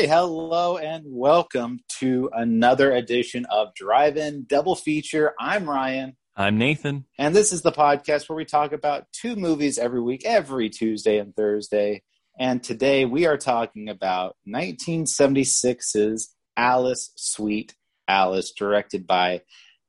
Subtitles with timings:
[0.00, 0.08] Right.
[0.08, 5.34] Hello and welcome to another edition of Drive In Double Feature.
[5.38, 6.16] I'm Ryan.
[6.34, 7.04] I'm Nathan.
[7.18, 11.18] And this is the podcast where we talk about two movies every week, every Tuesday
[11.18, 12.02] and Thursday.
[12.38, 17.74] And today we are talking about 1976's Alice Sweet
[18.08, 19.42] Alice, directed by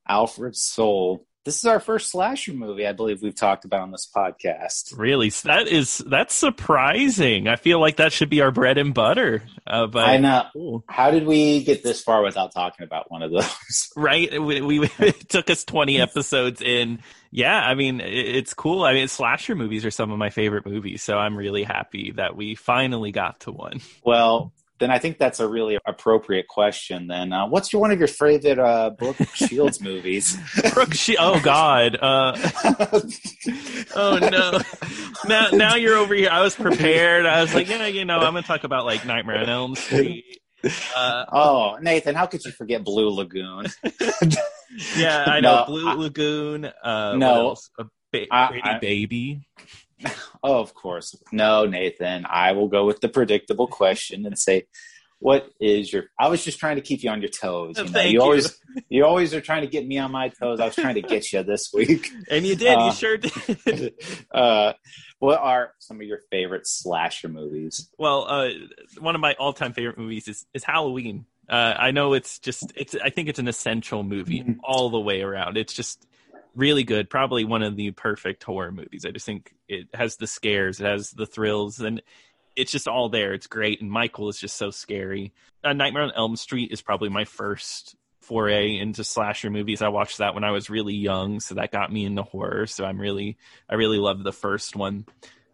[0.09, 4.07] Alfred Sole this is our first slasher movie I believe we've talked about on this
[4.13, 4.97] podcast.
[4.97, 7.47] Really, that is that's surprising.
[7.47, 9.41] I feel like that should be our bread and butter.
[9.65, 10.45] Uh, but I know.
[10.53, 10.83] Cool.
[10.87, 13.51] How did we get this far without talking about one of those?
[13.95, 16.99] Right, we, we it took us twenty episodes in.
[17.31, 18.83] Yeah, I mean it's cool.
[18.83, 22.35] I mean, slasher movies are some of my favorite movies, so I'm really happy that
[22.35, 23.79] we finally got to one.
[24.03, 27.07] Well, then I think that's a really appropriate question.
[27.07, 30.37] Then, uh, what's your one of your favorite uh, Brooke Shields movies?
[30.73, 31.21] Brooke Shields.
[31.21, 31.97] Oh God.
[32.01, 32.35] Uh,
[33.95, 34.59] oh no.
[35.27, 36.29] Now, now you're over here.
[36.29, 37.25] I was prepared.
[37.25, 40.39] I was like, yeah, you know, I'm gonna talk about like Nightmare on Elm Street.
[40.95, 43.65] Uh, oh, Nathan, how could you forget Blue Lagoon?
[44.95, 46.65] yeah, I know no, Blue I, Lagoon.
[46.65, 49.47] Uh, no, a ba- I, I, baby.
[50.43, 51.15] Oh, of course.
[51.31, 52.25] No, Nathan.
[52.27, 54.65] I will go with the predictable question and say,
[55.19, 57.77] "What is your?" I was just trying to keep you on your toes.
[57.77, 58.01] You, know?
[58.01, 60.59] you, you, always, you always are trying to get me on my toes.
[60.59, 62.75] I was trying to get you this week, and you did.
[62.75, 63.93] Uh, you sure did.
[64.33, 64.73] uh,
[65.19, 67.87] what are some of your favorite slasher movies?
[67.99, 68.49] Well, uh,
[68.99, 71.25] one of my all-time favorite movies is, is Halloween.
[71.47, 72.95] Uh, I know it's just it's.
[72.95, 75.57] I think it's an essential movie all the way around.
[75.57, 76.03] It's just
[76.55, 77.09] really good.
[77.09, 79.05] Probably one of the perfect horror movies.
[79.05, 82.01] I just think it has the scares, it has the thrills, and
[82.55, 83.33] it's just all there.
[83.33, 85.33] It's great, and Michael is just so scary.
[85.63, 89.81] A Nightmare on Elm Street is probably my first foray into slasher movies.
[89.81, 92.67] I watched that when I was really young, so that got me into horror.
[92.67, 93.37] So I'm really,
[93.69, 95.05] I really love the first one,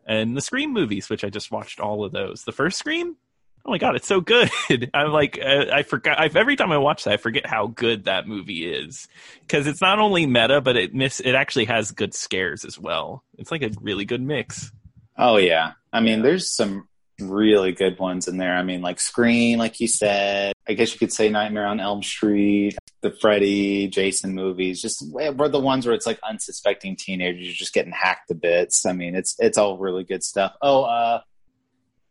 [0.06, 2.44] and the Scream movies, which I just watched all of those.
[2.44, 3.18] The first Scream,
[3.68, 4.50] oh my god, it's so good.
[4.94, 6.20] I'm like, uh, I forgot.
[6.20, 9.08] I've, every time I watch that, I forget how good that movie is
[9.42, 13.24] because it's not only meta, but it miss it actually has good scares as well.
[13.38, 14.72] It's like a really good mix.
[15.18, 16.24] Oh yeah, I mean, yeah.
[16.24, 16.88] there's some
[17.20, 18.56] really good ones in there.
[18.56, 20.54] I mean, like Scream, like you said.
[20.70, 24.82] I guess you could say Nightmare on Elm Street, the Freddy, Jason movies.
[24.82, 28.86] Just were the ones where it's like unsuspecting teenagers just getting hacked to bits.
[28.86, 30.54] I mean, it's it's all really good stuff.
[30.62, 31.22] Oh, uh,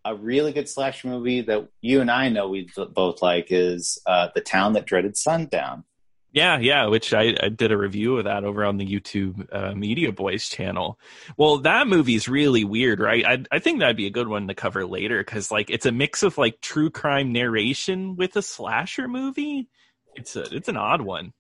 [0.06, 4.28] a really good slasher movie that you and I know we both like is uh,
[4.34, 5.84] The Town That Dreaded Sundown.
[6.32, 9.74] Yeah, yeah, which I, I, did a review of that over on the YouTube uh,
[9.74, 10.98] Media Boys channel.
[11.38, 13.24] Well, that movie's really weird, right?
[13.24, 15.92] I, I think that'd be a good one to cover later because, like, it's a
[15.92, 19.70] mix of like true crime narration with a slasher movie.
[20.14, 21.32] It's a it's an odd one.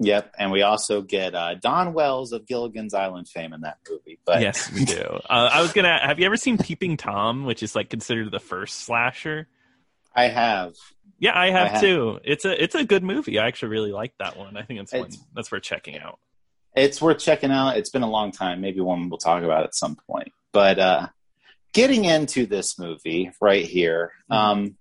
[0.00, 4.18] Yep, and we also get uh, Dawn Wells of Gilligan's Island fame in that movie.
[4.24, 5.02] But yes, we do.
[5.02, 5.98] uh, I was gonna.
[5.98, 9.48] Have you ever seen Peeping Tom, which is like considered the first slasher?
[10.14, 10.74] I have.
[11.18, 12.20] Yeah, I have, I have, too.
[12.24, 13.38] It's a it's a good movie.
[13.38, 14.56] I actually really like that one.
[14.56, 16.18] I think it's, it's one that's worth checking out.
[16.74, 17.76] It's worth checking out.
[17.76, 18.60] It's been a long time.
[18.60, 20.32] Maybe one we'll talk about at some point.
[20.52, 21.08] But uh,
[21.72, 24.32] getting into this movie right here, mm-hmm.
[24.34, 24.76] um,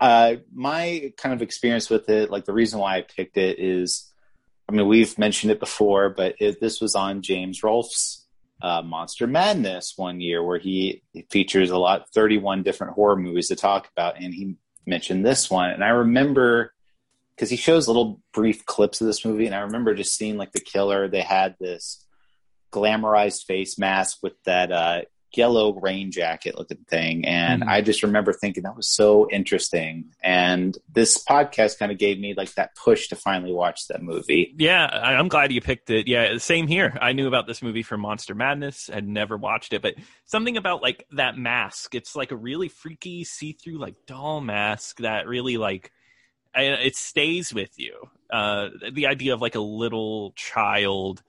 [0.00, 4.10] uh, my kind of experience with it, like the reason why I picked it is,
[4.68, 8.26] I mean, we've mentioned it before, but it, this was on James Rolfe's
[8.62, 13.56] uh, Monster Madness one year, where he, features a lot, 31 different horror movies to
[13.56, 14.56] talk about, and he
[14.86, 15.70] mentioned this one.
[15.70, 16.72] And I remember
[17.34, 20.50] because he shows little brief clips of this movie, and I remember just seeing like
[20.50, 21.06] the killer.
[21.06, 22.04] They had this
[22.72, 25.02] glamorized face mask with that uh,
[25.34, 27.24] yellow rain jacket looking thing.
[27.26, 27.70] And mm-hmm.
[27.70, 30.06] I just remember thinking that was so interesting.
[30.22, 34.54] And this podcast kind of gave me like that push to finally watch that movie.
[34.56, 36.08] Yeah, I'm glad you picked it.
[36.08, 36.96] Yeah, same here.
[37.00, 39.94] I knew about this movie from Monster Madness, had never watched it, but
[40.24, 41.94] something about like that mask.
[41.94, 45.92] It's like a really freaky see through like doll mask that really like
[46.54, 47.94] it stays with you.
[48.30, 51.22] Uh, the idea of like a little child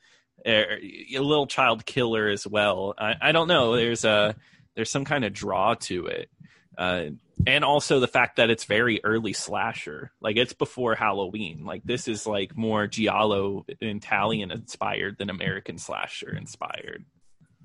[0.45, 2.93] a little child killer as well.
[2.97, 3.75] I, I, don't know.
[3.75, 4.35] There's a
[4.75, 6.29] there's some kind of draw to it,
[6.77, 7.05] uh,
[7.45, 10.11] and also the fact that it's very early slasher.
[10.21, 11.65] Like it's before Halloween.
[11.65, 17.05] Like this is like more giallo Italian inspired than American slasher inspired.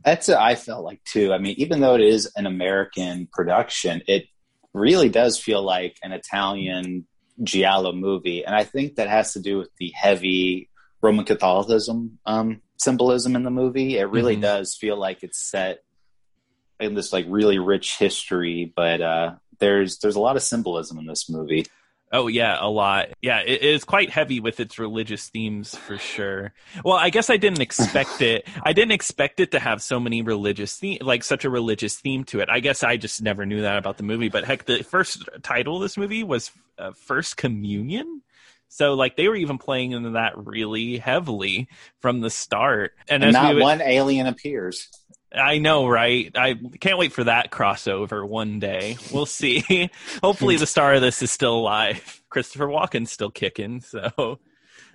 [0.05, 1.33] That's what I felt like too.
[1.33, 4.27] I mean, even though it is an American production, it
[4.73, 7.07] really does feel like an Italian
[7.43, 10.69] giallo movie, and I think that has to do with the heavy
[11.05, 13.99] Roman Catholicism um, symbolism in the movie.
[13.99, 14.43] It really mm-hmm.
[14.43, 15.85] does feel like it's set
[16.81, 21.07] in this like really rich history, but uh, there's there's a lot of symbolism in
[21.07, 21.67] this movie.
[22.11, 23.09] Oh yeah, a lot.
[23.21, 26.55] Yeah, it is quite heavy with its religious themes for sure.
[26.85, 28.47] Well, I guess I didn't expect it.
[28.63, 32.25] I didn't expect it to have so many religious theme, like such a religious theme
[32.25, 32.49] to it.
[32.49, 34.29] I guess I just never knew that about the movie.
[34.29, 38.23] But heck, the first title of this movie was uh, First Communion.
[38.75, 41.69] So like they were even playing into that really heavily
[42.01, 42.91] from the start.
[43.09, 44.89] And, and not would, one alien appears.
[45.33, 46.33] I know, right?
[46.35, 48.97] I can't wait for that crossover one day.
[49.13, 49.91] We'll see.
[50.25, 52.21] Hopefully, the star of this is still alive.
[52.31, 53.81] Christopher Walken's still kicking.
[53.81, 54.41] So,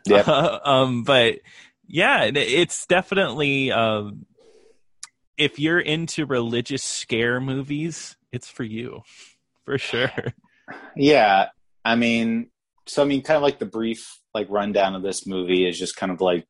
[0.06, 0.24] yeah.
[0.28, 1.36] Uh, um, but
[1.88, 4.25] yeah, it's definitely um,
[5.38, 9.04] if you're into religious scare movies, it's for you,
[9.64, 10.34] for sure.
[10.98, 11.48] Yeah,
[11.86, 12.50] I mean,
[12.89, 15.95] so I mean, kind of like the brief like rundown of this movie is just
[15.95, 16.45] kind of like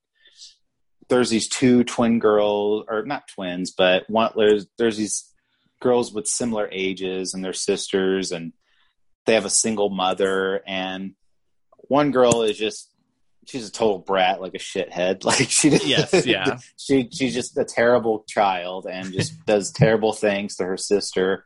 [1.09, 5.31] there's these two twin girls, or not twins, but one there's there's these
[5.81, 8.53] girls with similar ages and they're sisters, and
[9.25, 11.13] they have a single mother, and
[11.87, 12.89] one girl is just
[13.45, 15.23] she's a total brat, like a shithead.
[15.29, 20.55] Like she, yes, yeah, she she's just a terrible child and just does terrible things
[20.55, 21.45] to her sister.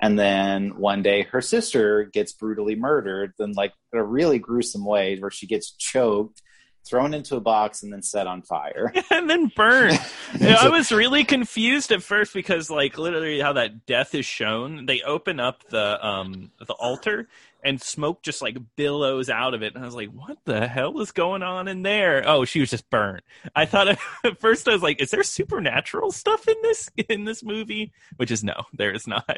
[0.00, 4.84] And then one day her sister gets brutally murdered, then like in a really gruesome
[4.84, 6.42] way where she gets choked
[6.88, 8.92] thrown into a box and then set on fire.
[9.10, 9.98] And then burned.
[10.40, 14.86] I was really confused at first because like literally how that death is shown.
[14.86, 17.26] They open up the um the altar
[17.64, 19.74] and smoke just like billows out of it.
[19.74, 22.22] And i was like what the hell is going on in there?
[22.26, 23.24] Oh she was just burnt.
[23.54, 23.88] I thought
[24.24, 27.92] at first i was like is there supernatural stuff in this in this movie?
[28.16, 29.28] Which is no there is not.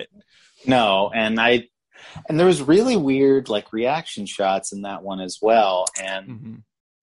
[0.67, 1.69] No and i
[2.29, 5.87] and there was really weird like reaction shots in that one as well.
[6.03, 6.55] And mm-hmm.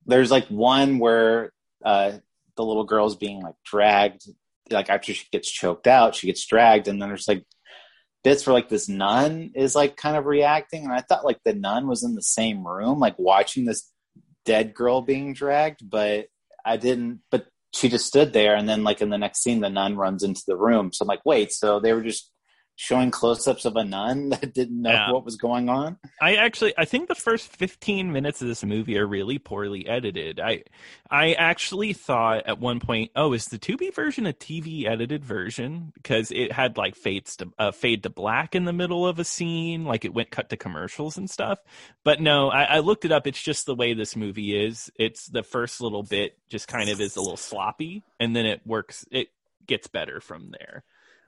[0.05, 1.51] there's like one where
[1.83, 2.13] uh,
[2.55, 4.27] the little girl's being like dragged,
[4.69, 7.43] like after she gets choked out, she gets dragged, and then there's like
[8.27, 11.53] bits where like this nun is like kind of reacting, and I thought like the
[11.53, 13.89] nun was in the same room, like watching this
[14.45, 16.25] dead girl being dragged, but
[16.65, 17.21] I didn't.
[17.31, 20.24] But she just stood there, and then like in the next scene, the nun runs
[20.24, 20.91] into the room.
[20.91, 22.29] So I'm like, wait, so they were just
[22.77, 25.12] showing close-ups of a nun that didn't know yeah.
[25.12, 25.97] what was going on.
[26.21, 30.39] I actually I think the first 15 minutes of this movie are really poorly edited.
[30.39, 30.63] I
[31.09, 35.91] I actually thought at one point, oh, is the Tubi version a TV edited version
[35.95, 39.23] because it had like fades to uh, fade to black in the middle of a
[39.23, 41.59] scene, like it went cut to commercials and stuff.
[42.03, 43.25] But no, I, I looked it up.
[43.25, 44.91] It's just the way this movie is.
[44.95, 48.62] It's the first little bit just kind of is a little sloppy, and then it
[48.65, 49.03] works.
[49.09, 49.30] It
[49.65, 50.83] gets better from there.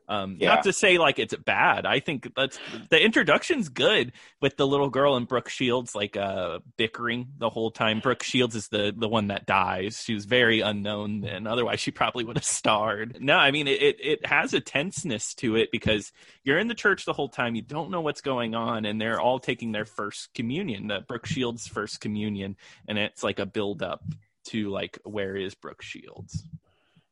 [0.09, 0.55] Um, yeah.
[0.55, 1.85] Not to say like it's bad.
[1.85, 2.59] I think that's
[2.89, 4.11] the introduction's good
[4.41, 7.99] with the little girl and Brooke Shields like uh, bickering the whole time.
[7.99, 10.01] Brooke Shields is the the one that dies.
[10.03, 11.45] She was very unknown then.
[11.45, 13.17] Otherwise, she probably would have starred.
[13.21, 16.11] No, I mean it, it, it has a tenseness to it because
[16.43, 17.53] you're in the church the whole time.
[17.53, 21.27] You don't know what's going on, and they're all taking their first communion, the Brooke
[21.27, 22.57] Shields' first communion,
[22.87, 24.03] and it's like a build up
[24.45, 26.43] to like where is Brooke Shields.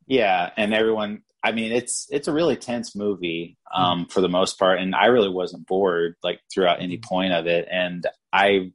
[0.07, 1.23] Yeah, and everyone.
[1.43, 4.09] I mean, it's it's a really tense movie um, mm-hmm.
[4.09, 7.67] for the most part, and I really wasn't bored like throughout any point of it.
[7.69, 8.71] And I,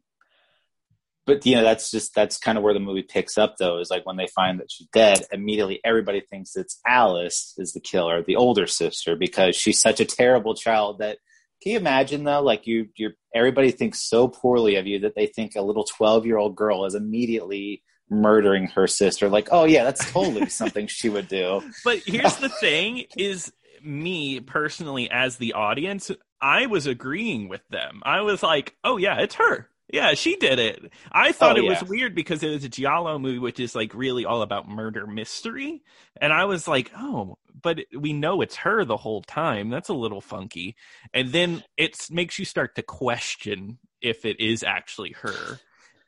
[1.27, 3.57] but you know, that's just that's kind of where the movie picks up.
[3.59, 7.73] Though is like when they find that she's dead, immediately everybody thinks it's Alice is
[7.73, 11.19] the killer, the older sister, because she's such a terrible child that.
[11.63, 12.43] Can you imagine though?
[12.43, 16.57] Like you, you're everybody thinks so poorly of you that they think a little twelve-year-old
[16.57, 19.29] girl is immediately murdering her sister.
[19.29, 21.63] Like, oh yeah, that's totally something she would do.
[21.85, 23.53] But here's the thing: is
[23.83, 28.03] me personally as the audience, I was agreeing with them.
[28.05, 29.69] I was like, oh yeah, it's her.
[29.93, 30.91] Yeah, she did it.
[31.11, 31.71] I thought oh, it yeah.
[31.81, 35.07] was weird because it was a Giallo movie, which is like really all about murder
[35.07, 35.83] mystery.
[36.19, 39.69] And I was like, oh, but we know it's her the whole time.
[39.69, 40.77] That's a little funky.
[41.13, 45.61] And then it makes you start to question if it is actually her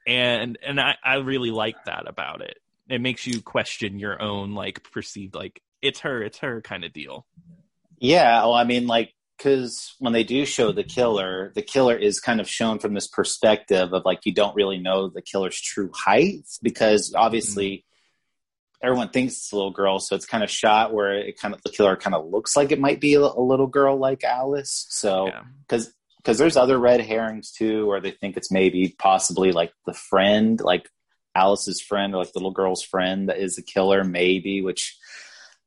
[0.06, 2.58] and and I, I really like that about it.
[2.88, 6.92] It makes you question your own like perceived like it's her it's her kind of
[6.92, 7.26] deal.
[7.98, 12.20] Yeah well i mean like because when they do show the killer the killer is
[12.20, 15.90] kind of shown from this perspective of like you don't really know the killer's true
[15.94, 18.86] height because obviously mm-hmm.
[18.86, 21.62] everyone thinks it's a little girl so it's kind of shot where it kind of
[21.62, 24.86] the killer kind of looks like it might be a, a little girl like alice.
[24.90, 25.30] So
[25.66, 25.92] because
[26.24, 30.58] because there's other red herrings too, where they think it's maybe possibly like the friend,
[30.60, 30.88] like
[31.34, 34.96] Alice's friend or like the little girl's friend that is a killer, maybe, which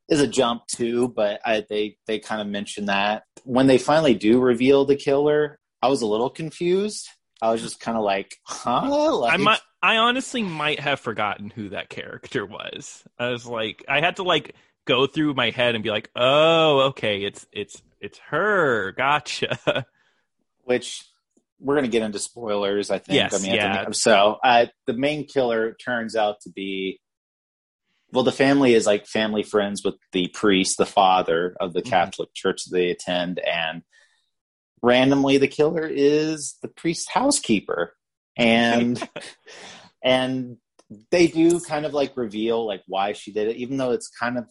[0.10, 1.10] is a jump too.
[1.10, 5.60] But I, they they kind of mention that when they finally do reveal the killer,
[5.82, 7.08] I was a little confused.
[7.40, 9.14] I was just kind of like, huh?
[9.16, 13.04] Like, I might, I honestly might have forgotten who that character was.
[13.20, 16.88] I was like, I had to like go through my head and be like, oh,
[16.88, 18.94] okay, it's it's it's her.
[18.94, 19.86] Gotcha.
[20.68, 21.04] which
[21.60, 22.92] we're going to get into spoilers.
[22.92, 23.16] I think.
[23.16, 23.86] Yes, I mean, yeah.
[23.92, 27.00] so uh, the main killer turns out to be.
[28.12, 31.90] Well, the family is like family friends with the priest, the father of the Mhm.
[31.90, 33.82] Catholic church they attend, and
[34.82, 37.94] randomly the killer is the priest's housekeeper,
[38.38, 39.02] and
[40.04, 40.58] and
[41.12, 44.38] they do kind of like reveal like why she did it, even though it's kind
[44.38, 44.46] of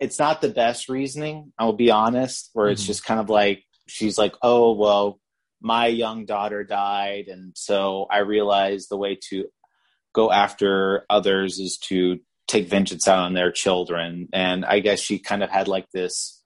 [0.00, 1.52] it's not the best reasoning.
[1.58, 2.86] I will be honest, where it's Mhm.
[2.86, 5.20] just kind of like she's like, oh well,
[5.60, 9.46] my young daughter died, and so I realized the way to
[10.14, 15.18] go after others is to take vengeance out on their children, and I guess she
[15.18, 16.36] kind of had like this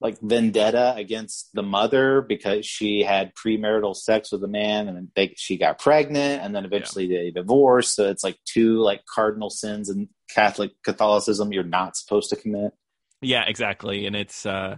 [0.00, 5.10] like vendetta against the mother because she had premarital sex with a man and then
[5.16, 7.96] they, she got pregnant and then eventually they divorced.
[7.96, 12.72] So it's like two like cardinal sins in catholic catholicism you're not supposed to commit.
[13.20, 14.06] Yeah, exactly.
[14.06, 14.76] And it's uh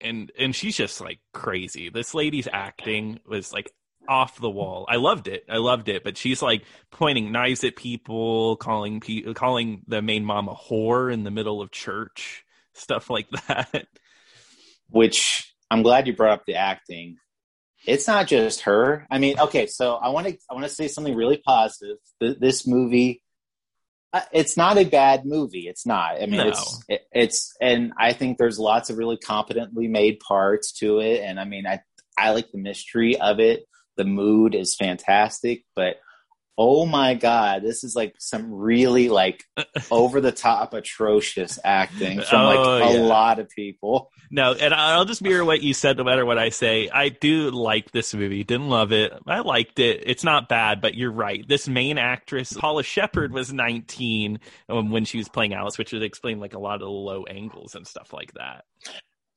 [0.00, 1.90] and and she's just like crazy.
[1.90, 3.72] This lady's acting was like
[4.08, 4.86] off the wall.
[4.88, 5.44] I loved it.
[5.50, 6.02] I loved it.
[6.02, 11.12] But she's like pointing knives at people, calling pe- calling the main mom a whore
[11.12, 13.86] in the middle of church, stuff like that.
[14.90, 17.16] which i'm glad you brought up the acting
[17.86, 20.88] it's not just her i mean okay so i want to i want to say
[20.88, 23.22] something really positive Th- this movie
[24.12, 25.68] uh, it's not a bad movie.
[25.68, 26.16] It's not.
[26.22, 26.48] I mean No.
[26.48, 31.20] it's it, it's and i think there's lots of really competently made parts to it.
[31.22, 31.80] And i mean i
[32.18, 33.66] i like the mystery of it.
[33.96, 35.96] The mood is fantastic but
[36.60, 39.44] oh my god this is like some really like
[39.90, 43.00] over the top atrocious acting from like Oh, a yeah.
[43.00, 46.50] lot of people No, and I'll just mirror what you said no matter what I
[46.50, 46.90] say.
[46.90, 48.44] I do like this movie.
[48.44, 49.12] Didn't love it.
[49.26, 50.02] I liked it.
[50.04, 51.46] It's not bad, but you're right.
[51.48, 54.38] This main actress, Paula Sheppard, was 19
[54.68, 57.24] um, when she was playing Alice, which would explain like a lot of the low
[57.24, 58.64] angles and stuff like that.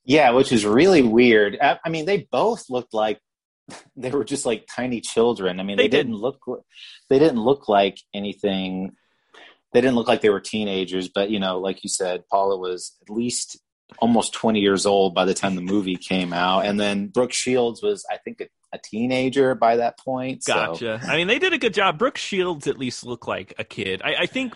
[0.04, 1.58] Yeah, which is really weird.
[1.62, 3.20] I, I mean, they both looked like
[3.96, 5.60] they were just like tiny children.
[5.60, 6.04] I mean, They they, did.
[6.08, 6.40] didn't look
[7.10, 8.92] they didn't look like anything.
[9.74, 12.98] They didn't look like they were teenagers, but you know, like you said, Paula was
[13.02, 13.58] at least
[14.00, 17.82] almost 20 years old by the time the movie came out, and then Brooke Shields
[17.84, 20.44] was, I think, a, a teenager by that point.
[20.44, 21.00] so- Gotcha.
[21.04, 21.98] I mean, they did a good job.
[21.98, 24.02] Brooke Shields at least looked like a kid.
[24.04, 24.56] I, I think,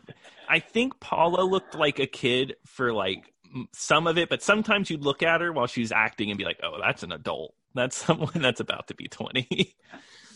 [0.50, 3.34] I think Paula looked like a kid for like
[3.74, 6.60] some of it, but sometimes you'd look at her while she's acting and be like,
[6.64, 7.54] "Oh, that's an adult.
[7.76, 9.76] That's someone that's about to be 20.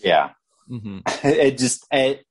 [0.03, 0.31] yeah,
[0.67, 2.25] hmm it just it.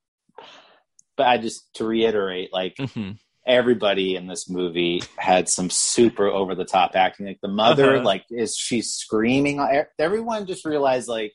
[1.17, 3.12] But I just to reiterate, like hmm
[3.47, 7.27] everybody in this movie had some super over the top acting.
[7.27, 8.05] Like the mother, Uh-huh.
[8.05, 9.59] like is she screaming.
[9.99, 11.33] Everyone just realized like,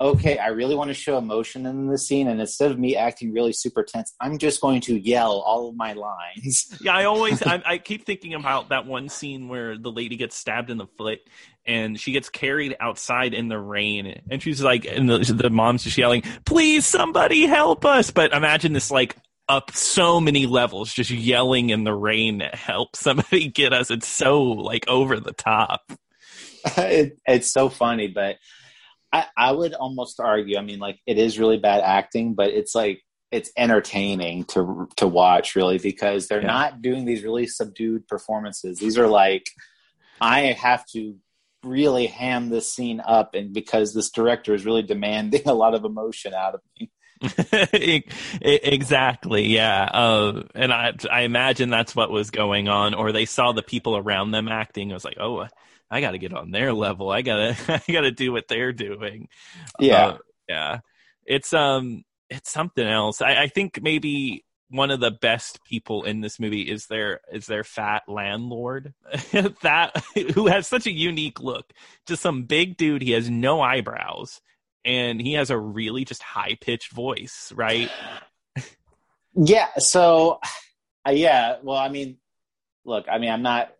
[0.00, 3.32] okay, I really want to show emotion in the scene, and instead of me acting
[3.32, 6.68] really super tense, I'm just going to yell all of my lines.
[6.82, 10.34] Yeah, I always I, I keep thinking about that one scene where the lady gets
[10.34, 11.20] stabbed in the foot
[11.64, 15.84] and she gets carried outside in the rain and she's like and the, the mom's
[15.84, 19.16] just yelling, "Please somebody help us." But imagine this like
[19.48, 23.90] up so many levels just yelling in the rain help somebody get us.
[23.90, 25.92] It's so like over the top.
[26.76, 28.38] it, it's so funny, but
[29.12, 30.56] I, I would almost argue.
[30.56, 35.06] I mean, like it is really bad acting, but it's like it's entertaining to to
[35.06, 36.46] watch really because they're Yeah.
[36.48, 38.78] not doing these really subdued performances.
[38.78, 39.46] These are like
[40.20, 41.16] I have to
[41.64, 45.84] really ham this scene up, and because this director is really demanding a lot of
[45.84, 46.90] emotion out of me.
[48.42, 53.52] Exactly yeah uh, and I, I imagine that's what was going on or they saw
[53.52, 55.46] the people around them acting i was like oh
[55.92, 57.56] i gotta get on their level i gotta
[57.88, 59.28] i gotta do what they're doing
[59.78, 60.18] Yeah, Uh,
[60.48, 60.78] yeah
[61.24, 66.20] it's um it's something else I, I think maybe one of the best people in
[66.20, 68.94] this movie is their is their fat landlord
[69.62, 70.02] that
[70.34, 71.72] who has such a unique look
[72.06, 74.40] just some big dude he has no eyebrows
[74.84, 77.90] and he has a really just high pitched voice right
[79.34, 79.68] yeah.
[79.78, 80.40] So,
[81.06, 81.56] uh, yeah.
[81.62, 82.18] Well, I mean,
[82.84, 83.06] look.
[83.10, 83.72] I mean, I'm not.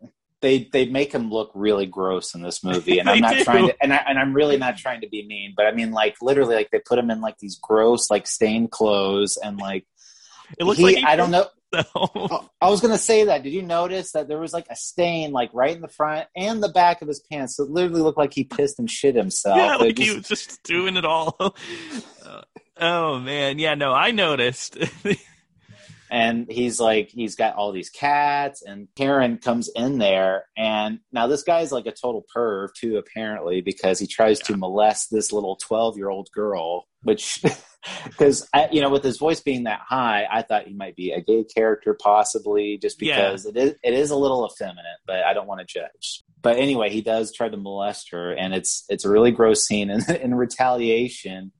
[0.43, 3.43] They they make him look really gross in this movie, and I'm not do.
[3.45, 3.75] trying to.
[3.81, 6.55] And I and I'm really not trying to be mean, but I mean, like literally,
[6.55, 9.85] like they put him in like these gross, like stained clothes, and like
[10.59, 11.47] it looks he, like he I don't know.
[11.73, 12.49] so.
[12.61, 13.41] I was gonna say that.
[13.43, 16.61] Did you notice that there was like a stain, like right in the front and
[16.61, 17.55] the back of his pants?
[17.55, 19.57] So it literally looked like he pissed and shit himself.
[19.57, 21.55] yeah like just- he was just doing it all
[22.25, 22.41] Uh,
[22.79, 24.77] oh man yeah no i noticed
[26.13, 31.27] and he's like he's got all these cats and karen comes in there and now
[31.27, 35.57] this guy's like a total perv too apparently because he tries to molest this little
[35.57, 37.43] 12 year old girl which
[38.05, 41.19] because you know with his voice being that high i thought he might be a
[41.21, 43.15] gay character possibly just Yeah.
[43.31, 46.57] because it is it is a little effeminate but i don't want to judge but
[46.57, 49.89] anyway, he does try to molest her, and it's it's a really gross scene.
[49.89, 51.53] And in retaliation,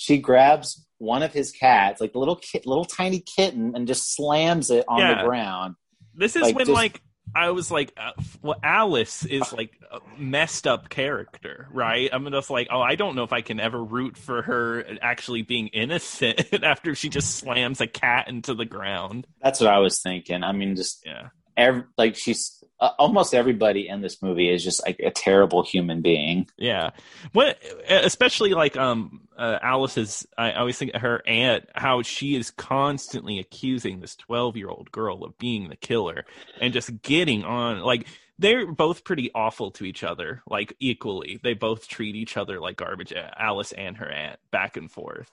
[0.00, 4.14] she grabs one of his cats, like the little kit, little tiny kitten, and just
[4.14, 5.20] slams it on Yeah.
[5.22, 5.74] the ground.
[6.14, 7.02] This is Like, when just- like
[7.34, 8.10] I was like, uh,
[8.42, 12.08] well, Alice is like a messed up character, right?
[12.12, 15.42] I'm just like, oh, I don't know if I can ever root for her actually
[15.42, 19.26] being innocent after she just slams a cat into the ground.
[19.42, 20.42] That's what I was thinking.
[20.42, 21.28] I mean, just Yeah,
[21.58, 26.00] every, like she's uh, almost everybody in this movie is just like a terrible human
[26.00, 26.48] being.
[26.56, 26.90] yeah.
[27.32, 32.50] What, especially like um uh, Alice's, I always think of her aunt, how she is
[32.50, 36.24] constantly accusing this 12 year old girl of being the killer
[36.60, 38.06] and just getting on like.
[38.38, 41.38] They're both pretty awful to each other, like equally.
[41.42, 43.12] They both treat each other like garbage.
[43.12, 45.30] uh, Alice and her aunt, back and forth.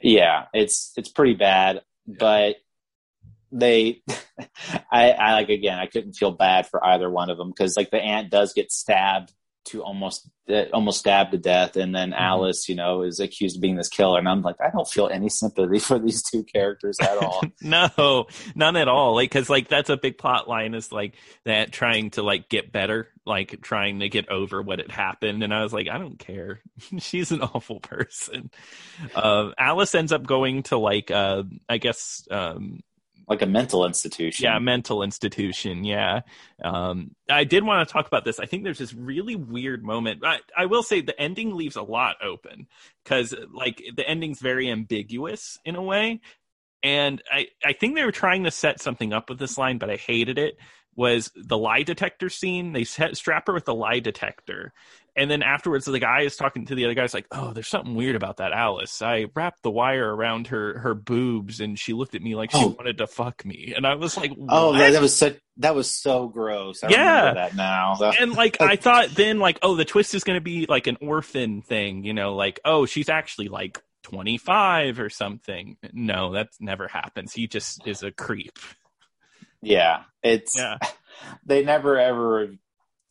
[0.00, 2.54] Yeah, it's it's pretty bad, but
[3.50, 4.02] they,
[4.92, 7.90] I, I like again, I couldn't feel bad for either one of them because like
[7.90, 9.32] the aunt does get stabbed
[9.66, 13.62] to almost uh, almost stabbed to death, and then Alice, you know, is accused of
[13.62, 16.98] being this killer, and I'm like, I don't feel any sympathy for these two characters
[17.00, 17.42] at all.
[17.60, 19.14] no, none at all.
[19.14, 22.72] Like, cause like that's a big plot line is like that trying to like get
[22.72, 25.42] better, like trying to get over what had happened.
[25.42, 26.60] And I was like, I don't care.
[26.98, 28.50] She's an awful person.
[29.14, 32.80] Uh, Alice ends up going to like, uh, I guess, um,
[33.28, 34.44] like a mental institution.
[34.44, 35.84] yeah, mental institution.
[35.84, 36.20] Yeah.
[36.62, 38.38] Um, I did want to talk about this.
[38.38, 40.24] I think there's this really weird moment.
[40.24, 42.68] I, I will say the ending leaves a lot open
[43.02, 46.20] because like the ending's very ambiguous in a way.
[46.82, 49.90] And I, I think they were trying to set something up with this line, but
[49.90, 50.56] I hated it.
[50.96, 52.72] Was the lie detector scene?
[52.72, 54.72] They set, strap her with the lie detector,
[55.14, 57.02] and then afterwards, the guy is talking to the other guy.
[57.02, 59.02] guys like, "Oh, there's something weird about that Alice.
[59.02, 62.58] I wrapped the wire around her her boobs, and she looked at me like she
[62.58, 62.74] Oh.
[62.78, 65.74] wanted to fuck me." And I was like, Oh, "What?" that, that was such that
[65.74, 66.82] was so gross.
[66.82, 67.18] I Yeah.
[67.20, 68.12] remember that now.
[68.20, 70.96] and like I thought then like oh the twist is going to be like an
[71.02, 75.76] orphan thing, you know, like oh she's actually like 25 or something.
[75.92, 77.32] No, that never happens.
[77.32, 78.58] He just is a creep.
[79.66, 80.78] Yeah, it's Yeah.
[81.46, 82.48] they never ever.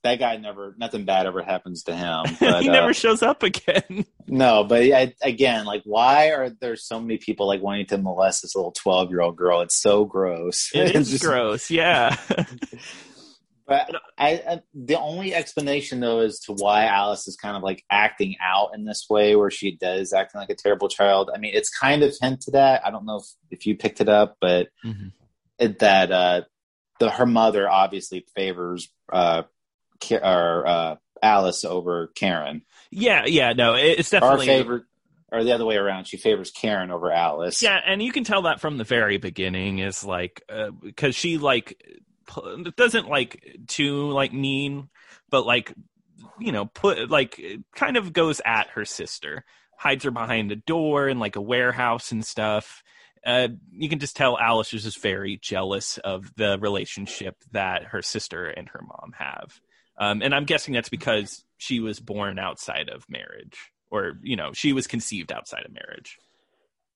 [0.03, 0.75] That guy never.
[0.77, 2.25] Nothing bad ever happens to him.
[2.39, 4.05] But, he uh, never shows up again.
[4.27, 8.41] No, but I, again, like, why are there so many people like wanting to molest
[8.41, 9.61] this little twelve-year-old girl?
[9.61, 10.71] It's so gross.
[10.73, 11.69] It It's is just- gross.
[11.69, 12.15] Yeah.
[13.67, 17.83] But I, I, the only explanation though as to why Alice is kind of like
[17.89, 21.31] acting out in this way, where she does acting like a terrible child.
[21.33, 22.85] I mean, it's kind of hinted at.
[22.85, 25.11] I don't know if, if you picked it up, but Mhm.
[25.59, 26.41] That uh,
[26.99, 29.43] the her mother obviously favors uh,
[30.01, 34.83] Ka- or uh, Alice over Karen, Yeah, yeah, no, it- it's definitely favorite.
[35.31, 36.05] or the other way around.
[36.05, 37.61] She favors Karen over Alice.
[37.61, 40.41] Yeah, and you can tell that from the very beginning is like
[40.83, 41.81] because she like
[42.75, 44.89] doesn't like too like mean,
[45.29, 45.73] but like
[46.39, 47.41] you know put like
[47.75, 49.45] kind of goes at her sister,
[49.77, 52.83] hides her behind a door in like a warehouse and stuff.
[53.25, 58.01] Uh, you can just tell Alice is just very jealous of the relationship that her
[58.01, 59.59] sister and her mom have,
[59.97, 63.57] um, and I'm guessing that's because she was born outside of marriage,
[63.89, 66.17] or you know she was conceived outside of marriage.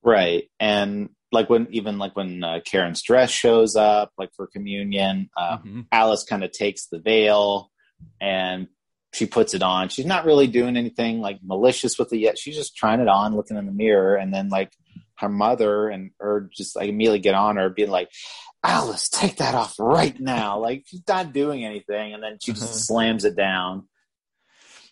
[0.04, 0.50] Right.
[0.60, 5.58] And like when even like when uh, Karen's dress shows up, like for communion, uh,
[5.58, 5.88] Mhm.
[5.92, 7.70] Alice kind of takes the veil
[8.22, 8.68] and
[9.14, 9.90] she puts it on.
[9.90, 12.38] She's not really doing anything like malicious with it yet.
[12.38, 14.72] She's just trying it on, looking in the mirror, and then like
[15.20, 18.10] her mother and her just like immediately get on her, being like,
[18.64, 22.64] "Alice, take that off right now!" Like she's not doing anything, and then she just
[22.64, 22.78] Uh-huh.
[22.86, 23.88] slams it down.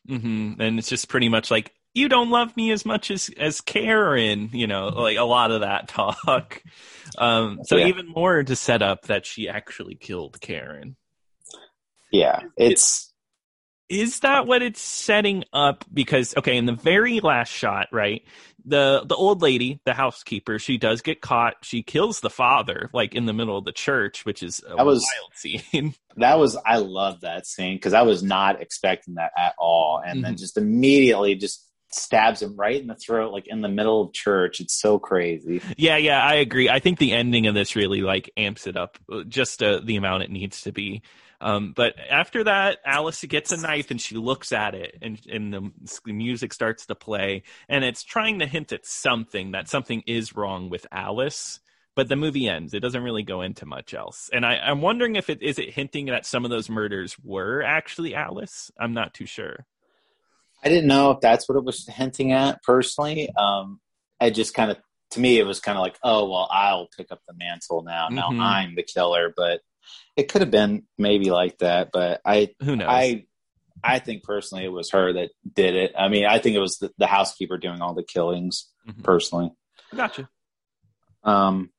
[0.07, 3.61] hmm And it's just pretty much like you don't love me as much as as
[3.61, 6.61] Karen, you know, like a lot of that talk.
[7.17, 7.87] Um, so Yeah.
[7.87, 10.95] even more to set up that she actually killed Karen.
[12.11, 13.06] Yeah, it's
[13.89, 15.85] Is that what it's setting up?
[15.93, 18.23] Because okay, in the very last shot, right,
[18.65, 21.55] the the old lady, the housekeeper, she does get caught.
[21.63, 24.85] She kills the father, like in the middle of the church, which is a That
[24.85, 25.93] was- wild scene.
[26.17, 30.23] that was I love that scene because I was not expecting that at all, and
[30.23, 30.39] then Mhm.
[30.39, 34.59] just immediately just stabs him right in the throat, like in the middle of church.
[34.59, 35.61] It's so crazy.
[35.77, 36.67] Yeah, yeah, I agree.
[36.69, 39.95] I think the ending of this really like amps it up uh, just uh, the
[39.95, 41.01] amount it needs to be.
[41.39, 45.53] Um, but after that, Alice gets a knife and she looks at it, and and
[45.53, 45.71] the,
[46.05, 50.35] the music starts to play, and it's trying to hint at something that something is
[50.35, 51.59] wrong with Alice.
[51.95, 54.29] But the movie ends; it doesn't really go into much else.
[54.33, 57.61] And I, I'm wondering if it is it hinting that some of those murders were
[57.61, 58.71] actually Alice.
[58.79, 59.65] I'm not too sure.
[60.63, 63.29] I didn't know if that's what it was hinting at personally.
[63.37, 63.79] Um,
[64.19, 64.77] I just kind of,
[65.11, 68.09] to me, it was kind of like, oh well, I'll pick up the mantle now.
[68.09, 68.41] Now Mhm.
[68.41, 69.31] I'm the killer.
[69.35, 69.61] But
[70.17, 72.87] it could have been maybe like that, but I Who knows?
[72.89, 73.25] I
[73.83, 75.93] I think personally it was her that did it.
[75.97, 79.03] I mean, I think it was the, the housekeeper doing all the killings Mhm.
[79.03, 79.51] personally.
[79.95, 80.27] Gotcha.
[81.23, 81.69] Um,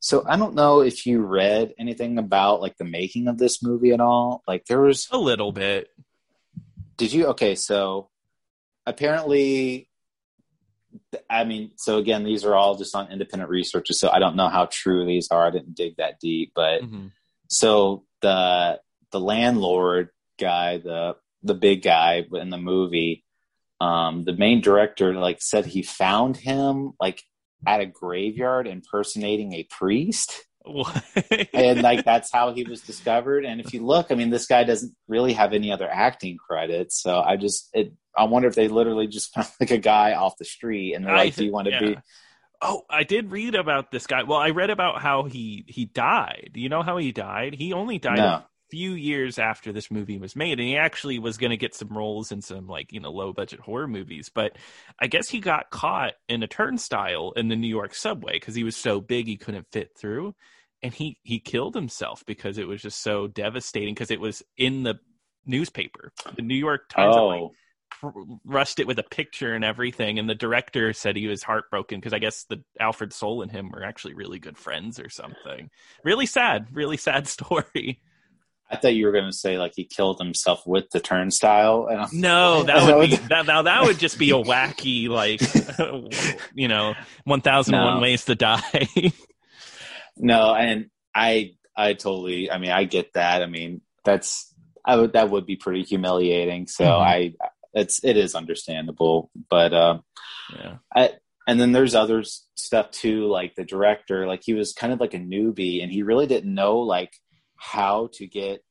[0.00, 3.92] so I don't know if you read anything about like the making of this movie
[3.92, 4.42] at all.
[4.48, 5.88] Like there was, A little bit.
[6.96, 7.26] did you?
[7.28, 8.08] Okay, so
[8.86, 9.88] apparently,
[11.28, 14.00] I mean, so again, these are all just on independent researches.
[14.00, 15.46] So I don't know how true these are.
[15.46, 17.12] I didn't dig that deep, but Mhm.
[17.50, 23.24] So the the landlord guy, the the big guy in the movie,
[23.80, 27.22] um, the main director like said he found him like
[27.66, 30.46] at a graveyard impersonating a priest.
[31.52, 33.44] And like that's how he was discovered.
[33.44, 37.02] And if you look, I mean, this guy doesn't really have any other acting credits.
[37.02, 40.38] So I just it I wonder if they literally just found like a guy off
[40.38, 41.80] the street and they're like, Do you want to yeah.
[41.80, 41.96] be
[42.62, 44.22] Oh, I did read about this guy.
[44.24, 46.50] Well, I read about how he he died.
[46.54, 47.54] You know how he died?
[47.54, 48.24] He only died No.
[48.26, 51.74] a few years after this movie was made, and he actually was going to get
[51.74, 54.30] some roles in some like you know low budget horror movies.
[54.34, 54.56] But
[55.00, 58.64] I guess he got caught in a turnstile in the New York subway because he
[58.64, 60.34] was so big he couldn't fit through,
[60.82, 64.82] and he he killed himself because it was just so devastating because it was in
[64.82, 64.96] the
[65.46, 66.12] newspaper.
[66.36, 67.52] The New York Times Oh,
[68.44, 72.12] rushed it with a picture and everything and the director said he was heartbroken because
[72.12, 75.70] i guess the alfred Sole and him were actually really good friends or something
[76.04, 78.00] really sad really sad story
[78.72, 81.88] I thought you were gonna say like he killed himself with the turnstile.
[81.90, 85.40] And I'm- no that would be that now that would just be a wacky like
[86.54, 88.00] you know 1001 No.
[88.00, 88.86] ways to die
[90.16, 93.42] No, and I I totally I mean I get that.
[93.42, 96.66] I mean that's I would that would be pretty humiliating.
[96.68, 97.00] So Mhm.
[97.00, 97.32] I
[97.74, 99.30] it's it is understandable.
[99.48, 100.02] But um
[100.54, 101.08] yeah
[101.50, 102.22] and then there's other
[102.54, 106.04] stuff too, like the director, like he was kind of like a newbie and he
[106.04, 107.12] really didn't know like
[107.56, 108.62] how to get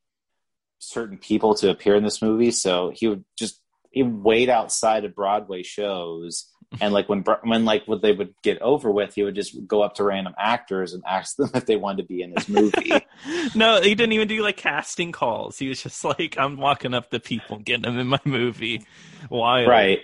[0.78, 2.52] certain people to appear in this movie.
[2.52, 6.48] So he would just he would wait outside of Broadway shows
[6.82, 9.82] and like when when like what they would get over with, he would just go
[9.82, 12.92] up to random actors and ask them if they wanted to be in his movie.
[13.56, 17.10] no he didn't even do like casting calls he was just like i'm walking up
[17.10, 18.82] to people getting them in my movie
[19.30, 19.68] Wild.
[19.68, 20.00] right.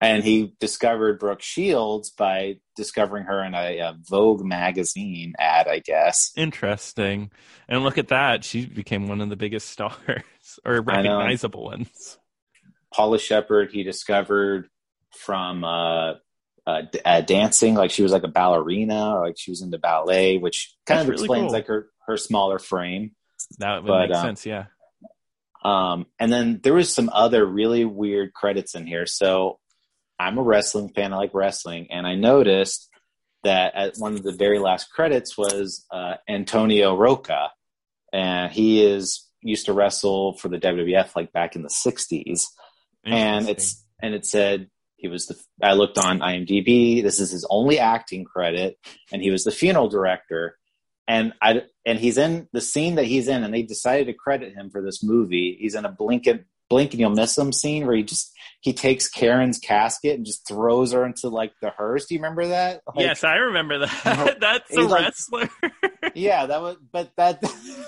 [0.00, 5.78] And he discovered Brooke Shields by discovering her in a, a Vogue magazine ad, I
[5.78, 6.30] guess.
[6.36, 7.30] Interesting.
[7.68, 8.44] And look at that.
[8.44, 10.22] She became one of the biggest stars
[10.64, 12.18] or recognizable ones.
[12.92, 14.68] Paula Sheppard he discovered
[15.16, 16.14] from uh,
[16.66, 19.78] uh, d- uh, dancing, like she was like a ballerina, or like she was into
[19.78, 21.52] ballet, which kind That's of really explains cool.
[21.52, 23.12] like her her smaller frame.
[23.58, 24.66] That would But, make uh, sense, yeah.
[25.64, 29.06] Um, and then there was some other really weird credits in here.
[29.06, 29.58] So
[30.18, 31.12] I'm a wrestling fan.
[31.12, 32.88] I like wrestling, and I noticed
[33.44, 37.50] that at one of the very last credits was uh, Antonio Rocca,
[38.12, 42.42] and he is used to wrestle for the WWF like back in the '60s.
[43.04, 44.68] and it's and it said
[45.04, 48.78] he was the i looked on imdb this is his only acting credit
[49.12, 50.56] and he was the funeral director.
[51.06, 54.54] And i and he's in the scene that he's in and they decided to credit
[54.54, 57.86] him for this movie he's in a blink and blink and you'll miss him scene
[57.86, 62.06] where he just he takes karen's casket and just throws her into like the hearse
[62.06, 64.36] do you remember that Like, yes, I remember that.
[64.40, 65.48] That's a He's like- wrestler.
[66.14, 67.42] yeah that was but that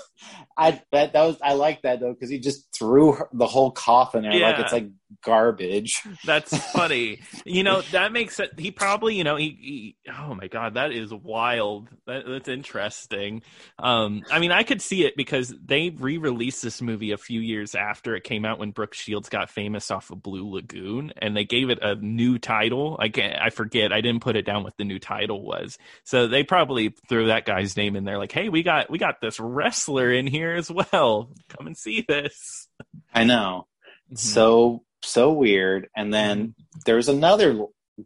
[0.57, 3.71] i that that was i like that though because he just threw her, the whole
[3.71, 4.89] coffin there like it's like
[5.23, 7.19] garbage That's funny.
[7.45, 8.59] You know, that makes it.
[8.59, 10.11] He probably, you know, he, he.
[10.13, 11.87] Oh my god, that is wild.
[12.05, 13.41] That, that's interesting.
[13.79, 17.73] Um, I mean, I could see it because they re-released this movie a few years
[17.75, 21.45] after it came out when Brooke Shields got famous off of Blue Lagoon, and they
[21.45, 22.95] gave it a new title.
[22.99, 23.91] I can't, I forget.
[23.91, 25.79] I didn't put it down what the new title was.
[26.03, 29.19] So they probably threw that guy's name in there, like, "Hey, we got we got
[29.19, 31.31] this wrestler in here as well.
[31.49, 32.67] Come and see this."
[33.13, 33.65] i know
[34.07, 34.15] Mm-hmm.
[34.15, 37.59] so so weird and then there's another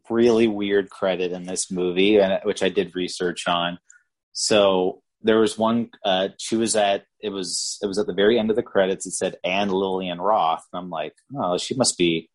[0.10, 3.78] really weird credit in this movie and which i did research on
[4.34, 8.40] so there was one uh she was at it was it was at the very
[8.40, 9.06] end of the credits.
[9.06, 10.64] It said and lillian roth.
[10.74, 12.30] And i'm like oh she must be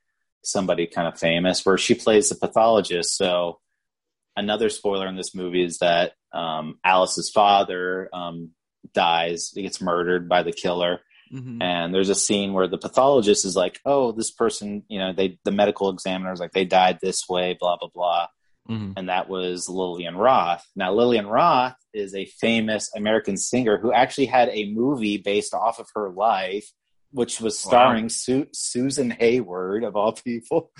[0.44, 3.16] somebody kind of famous where she plays the pathologist.
[3.16, 3.58] So
[4.36, 8.50] another spoiler in this movie is that um alice's father um
[8.94, 11.00] dies he gets murdered by the killer.
[11.32, 11.60] Mhm.
[11.60, 15.40] and there's a scene where the pathologist is like oh this person you know they
[15.44, 18.28] the medical examiner is like they died this way blah blah blah
[18.68, 18.94] Mhm.
[18.96, 24.26] and that was lillian roth now lillian roth is a famous american singer who actually
[24.26, 26.70] had a movie based off of her life
[27.12, 27.70] which was Wow.
[27.70, 30.70] starring Su- susan hayward of all people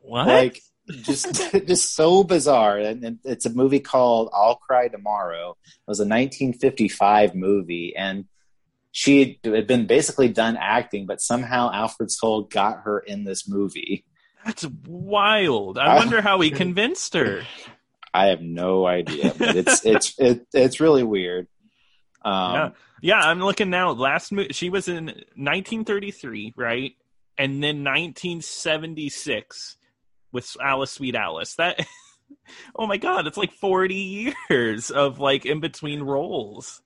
[0.00, 0.26] What?
[0.26, 0.60] like
[1.04, 1.34] just
[1.68, 2.78] just so bizarre.
[2.78, 5.56] And, and it's a movie called I'll Cry Tomorrow.
[5.64, 8.24] It was a 1955 movie, and
[8.90, 14.04] she had been basically done acting, but somehow Alfred Sole got her in this movie.
[14.44, 15.78] That's wild.
[15.78, 17.42] I wonder how he convinced her.
[18.12, 21.46] I have no idea, but it's it's it, it's really weird.
[22.22, 22.70] Um, yeah,
[23.02, 23.18] yeah.
[23.20, 23.92] I'm looking now.
[23.92, 26.92] Last mo- she was in 1933, right,
[27.38, 29.76] and then 1976
[30.32, 31.54] with Alice Sweet Alice.
[31.56, 31.86] That
[32.76, 36.82] oh my god, it's like 40 years of like in between roles.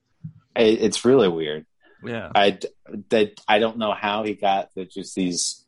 [0.56, 1.66] it- it's really weird.
[2.04, 2.58] Yeah, I
[3.08, 5.63] that I don't know how he got the, just these.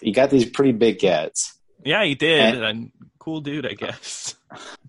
[0.00, 1.58] He got these pretty big gets.
[1.84, 2.54] yeah, he did.
[2.56, 4.34] And- And cool dude, I guess.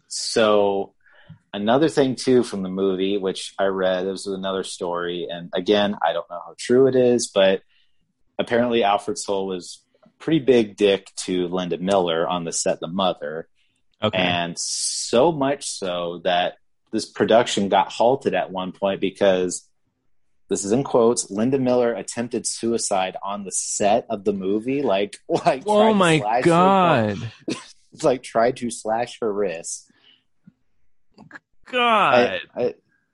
[0.08, 0.94] So
[1.54, 5.96] another thing too from the movie, which I read, this was another story, and again,
[6.02, 7.62] I don't know how true it is, but
[8.38, 9.84] apparently Alfred Sole was
[10.20, 13.48] pretty big dick to Linda Miller on the set, The Mother,
[14.02, 14.18] Okay.
[14.18, 16.56] and so much so that
[16.92, 19.68] this production got halted at one point because
[20.50, 25.18] this is in quotes linda miller attempted suicide on the set of the movie like
[25.30, 27.32] like oh tried oh to my her- god.
[28.04, 29.90] like tried to slash her wrist
[31.72, 32.42] God.
[32.56, 32.74] I, I,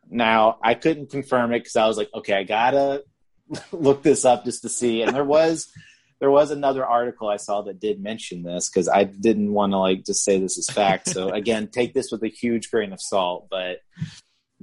[0.09, 3.03] now I couldn't confirm it because I was like, okay, I gotta
[3.71, 5.01] look this up just to see.
[5.01, 5.71] And there was
[6.19, 9.77] there was another article I saw that did mention this because I didn't want to
[9.77, 11.09] like just say this is fact.
[11.09, 13.47] So again, take this with a huge grain of salt.
[13.49, 13.79] But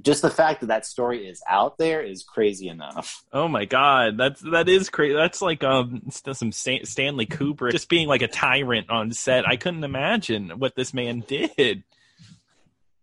[0.01, 3.23] just the fact that that story is out there is crazy enough.
[3.31, 5.13] Oh my god, that's that is crazy.
[5.13, 9.47] That's like um some Stan- Stanley Kubrick just being like a tyrant on set.
[9.47, 11.83] I couldn't imagine what this man did.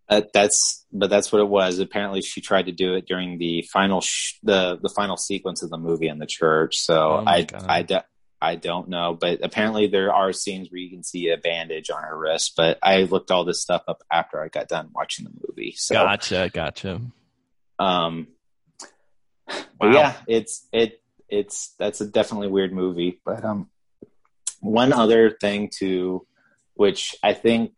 [0.09, 1.79] Uh, that's but that's what it was.
[1.79, 5.69] Apparently, she tried to do it during the final sh- the the final sequence of
[5.69, 6.75] the movie in the church.
[6.75, 7.65] So Oh I God.
[7.67, 7.99] I, do-
[8.41, 12.01] I don't know, but apparently there are scenes where you can see a bandage on
[12.01, 12.53] her wrist.
[12.57, 15.75] But I looked all this stuff up after I got done watching the movie.
[15.77, 17.01] So Gotcha, gotcha.
[17.79, 18.27] um,
[19.79, 19.91] Wow.
[19.91, 23.19] yeah, it's it it's that's a definitely weird movie.
[23.25, 23.69] But um,
[24.59, 26.25] one other thing too,
[26.75, 27.73] which I think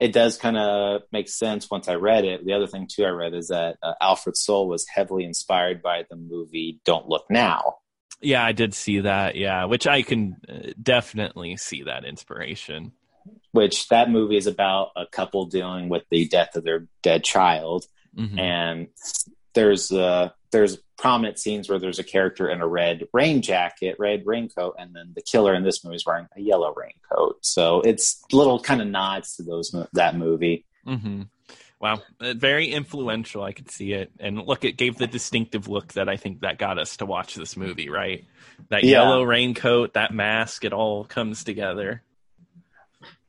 [0.00, 2.44] it does kind of make sense once I read it.
[2.44, 6.04] The other thing too I read is that uh, Alfred Sole was heavily inspired by
[6.08, 7.76] the movie Don't Look Now.
[8.20, 9.36] Yeah, I did see that.
[9.36, 12.92] Yeah, which I can uh, definitely see that inspiration.
[13.52, 17.86] Which that movie is about a couple dealing with the death of their dead child,
[18.16, 18.38] Mhm.
[18.38, 18.86] and
[19.54, 24.22] there's uh there's prominent scenes where there's a character in a red rain jacket, red
[24.24, 27.36] raincoat, and then the killer in this movie is wearing a yellow raincoat.
[27.42, 30.64] So it's little kind of nods to those that movie.
[30.84, 31.22] hmm
[31.86, 33.44] Wow, Uh, very influential.
[33.44, 36.58] I could see it, and look, it gave the distinctive look that I think that
[36.58, 37.88] got us to watch this movie.
[37.88, 38.24] Right,
[38.70, 39.02] that Yeah.
[39.02, 42.02] yellow raincoat, that mask, it all comes together.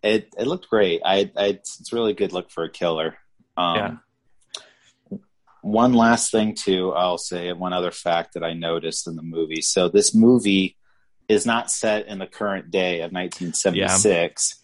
[0.02, 1.02] It it looked great.
[1.06, 3.18] I, I it's a really good look for a killer.
[3.56, 5.18] Um, Yeah.
[5.62, 9.62] One last thing too, I'll say one other fact that I noticed in the movie.
[9.62, 10.78] So this movie
[11.28, 14.64] is not set in the current day of 1976.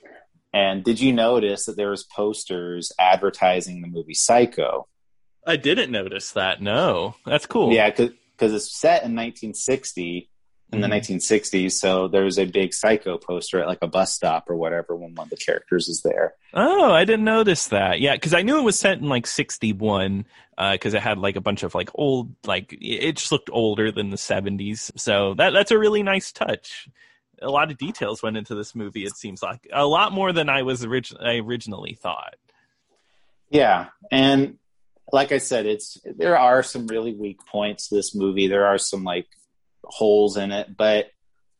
[0.53, 4.87] And did you notice that there was posters advertising the movie Psycho?
[5.45, 6.61] I didn't notice that.
[6.61, 7.73] No, that's cool.
[7.73, 10.29] Yeah, because it's set in 1960
[10.71, 10.91] in the Mhm.
[10.91, 11.79] 1960s.
[11.79, 15.15] So there was a big Psycho poster at like a bus stop or whatever when
[15.15, 16.35] one of the characters is there.
[16.53, 17.99] Oh, I didn't notice that.
[17.99, 20.25] Yeah, because I knew it was set in like '61,
[20.71, 24.11] because it had like a bunch of like old, like it just looked older than
[24.11, 24.91] the '70s.
[24.95, 26.87] So that that's a really nice touch.
[27.43, 29.03] A lot of details went into this movie.
[29.03, 32.35] It seems like a lot more than I was I originally thought.
[33.49, 34.57] Yeah, and
[35.11, 38.47] like I said, it's there are some really weak points to this movie.
[38.47, 39.27] There are some like
[39.83, 41.07] holes in it, but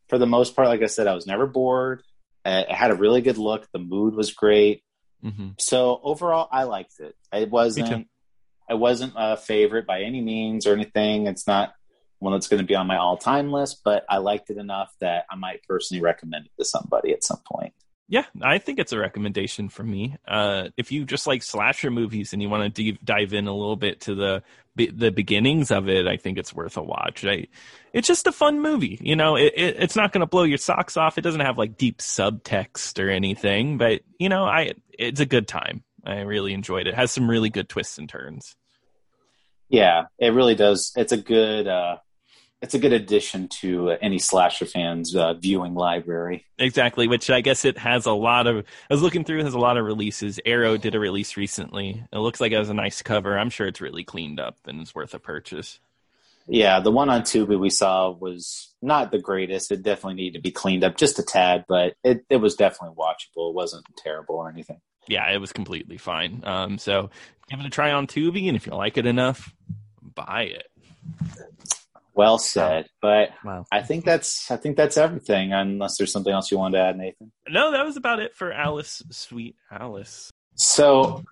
[0.08, 2.02] for the most part, like I said, I was never bored.
[2.44, 3.68] Uh, It had a really good look.
[3.72, 4.82] The mood was great.
[5.22, 7.14] hmm So overall, I liked it.
[7.32, 8.08] It wasn't.
[8.68, 11.26] It wasn't a favorite by any means or anything.
[11.26, 11.74] It's not
[12.24, 15.26] one that's going to be on my all-time list, but I liked it enough that
[15.30, 17.74] I might personally recommend it to somebody at some point.
[18.08, 20.16] Yeah, I think it's a recommendation for me.
[20.28, 23.76] Uh, if you just like slasher movies and you want to dive in a little
[23.76, 24.42] bit to the
[24.76, 27.24] the beginnings of it, I think it's worth a watch.
[27.24, 27.46] I,
[27.92, 28.98] it's just a fun movie.
[29.00, 31.16] You know, it, it, it's not going to blow your socks off.
[31.16, 35.48] It doesn't have like deep subtext or anything, but you know, I it's a good
[35.48, 35.82] time.
[36.04, 36.90] I really enjoyed it.
[36.90, 38.54] it has some really good twists and turns.
[39.70, 40.92] Yeah, it really does.
[40.94, 41.66] It's a good.
[41.66, 41.96] Uh,
[42.64, 46.46] it's a good addition to uh, any slasher fans' uh, viewing library.
[46.58, 48.64] Exactly, which I guess it has a lot of.
[48.90, 50.40] I was looking through, it has a lot of releases.
[50.46, 52.02] Arrow did a release recently.
[52.10, 53.38] It looks like it has a nice cover.
[53.38, 55.78] I'm sure it's really cleaned up and it's worth a purchase.
[56.46, 59.70] Yeah, the one on Tubi we saw was not the greatest.
[59.70, 62.96] It definitely needed to be cleaned up just a tad, but it, it was definitely
[62.96, 63.50] watchable.
[63.50, 64.80] It wasn't terrible or anything.
[65.06, 66.42] Yeah, it was completely fine.
[66.44, 67.10] Um, so
[67.50, 69.54] give it a try on Tubi, and if you like it enough,
[70.02, 70.70] buy it.
[72.14, 72.86] Well said.
[73.02, 73.66] But Wow.
[73.72, 75.52] I think that's I think that's everything.
[75.52, 77.32] Unless there's something else you wanted to add, Nathan.
[77.48, 80.30] No, that was about it for Alice, Sweet Alice.
[80.54, 81.24] So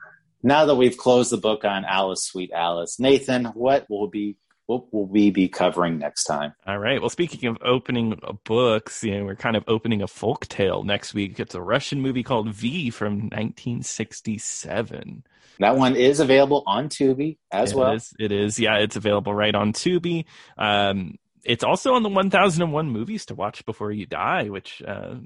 [0.43, 4.37] now that we've closed the book on Alice, Sweet Alice, Nathan, what will be
[4.79, 6.55] what will we be covering next time?
[6.67, 7.01] All right.
[7.01, 11.15] Well, speaking of opening books, you know, we're kind of opening a folk tale next
[11.15, 11.39] week.
[11.41, 15.25] It's a Russian movie called Viy from 1967.
[15.59, 17.93] That one is available on Tubi as It well.
[17.93, 18.13] is.
[18.19, 18.59] It is.
[18.59, 20.25] Yeah, it's available right on Tubi.
[20.57, 25.17] Um, it's also on the 1001 movies to watch before you die, which uh,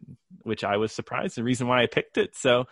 [0.43, 1.37] which I was surprised.
[1.37, 2.35] The reason why I picked it.
[2.37, 2.67] So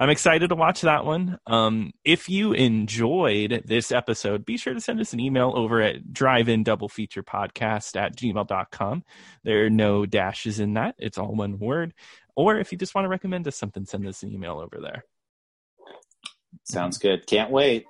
[0.00, 1.38] I'm excited to watch that one.
[1.46, 6.10] Um, if you enjoyed this episode, be sure to send us an email over at
[6.10, 9.04] drive-in double feature podcast at gmail.com.
[9.44, 10.94] There are no dashes in that.
[10.98, 11.92] It's all one word.
[12.34, 15.04] Or if you just want to recommend us something, send us an email over there.
[16.64, 17.26] Sounds good.
[17.26, 17.84] Can't wait.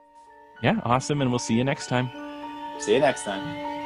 [0.64, 1.22] Yeah, awesome.
[1.22, 2.10] And we'll see you next time.
[2.80, 3.79] See you next time.